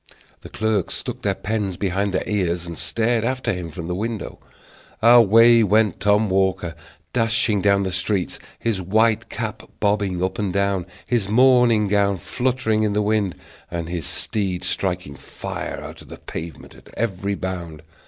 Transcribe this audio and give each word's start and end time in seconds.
The 0.39 0.49
clerks 0.49 0.95
stuck 0.95 1.21
their 1.21 1.35
pens 1.35 1.77
behind 1.77 2.11
their 2.11 2.27
ears, 2.27 2.65
and 2.65 2.75
stared 2.75 3.23
after 3.23 3.53
him 3.53 3.69
from 3.69 3.85
the 3.85 3.93
windows. 3.93 4.37
Away 4.99 5.61
went 5.63 5.99
Tom 5.99 6.27
Walker, 6.27 6.73
dashing 7.13 7.61
down 7.61 7.83
the 7.83 7.91
streets, 7.91 8.39
his 8.57 8.81
white 8.81 9.29
cap 9.29 9.61
bobbing 9.79 10.23
up 10.23 10.39
and 10.39 10.51
down, 10.51 10.87
his 11.05 11.29
morning 11.29 11.87
gown 11.87 12.17
fluttering 12.17 12.81
in 12.81 12.93
the 12.93 13.01
wind, 13.03 13.35
and 13.69 13.89
his 13.89 14.07
steed 14.07 14.63
striking 14.63 15.13
fire 15.13 15.79
out 15.83 16.01
of 16.01 16.07
the 16.07 16.17
pavement 16.17 16.73
at 16.73 16.89
every 16.97 17.35
bound. 17.35 17.83